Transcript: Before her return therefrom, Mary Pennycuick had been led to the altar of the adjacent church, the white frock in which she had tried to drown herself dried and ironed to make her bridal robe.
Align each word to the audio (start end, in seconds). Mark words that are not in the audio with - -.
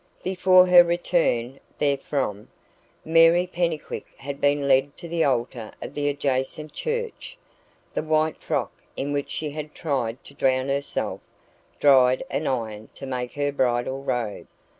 Before 0.23 0.65
her 0.65 0.83
return 0.83 1.59
therefrom, 1.77 2.47
Mary 3.05 3.45
Pennycuick 3.45 4.07
had 4.17 4.41
been 4.41 4.67
led 4.67 4.97
to 4.97 5.07
the 5.07 5.23
altar 5.23 5.69
of 5.79 5.93
the 5.93 6.09
adjacent 6.09 6.73
church, 6.73 7.37
the 7.93 8.01
white 8.01 8.37
frock 8.41 8.71
in 8.97 9.13
which 9.13 9.29
she 9.29 9.51
had 9.51 9.75
tried 9.75 10.23
to 10.25 10.33
drown 10.33 10.69
herself 10.69 11.21
dried 11.79 12.23
and 12.31 12.47
ironed 12.47 12.95
to 12.95 13.05
make 13.05 13.33
her 13.33 13.51
bridal 13.51 14.01
robe. 14.01 14.47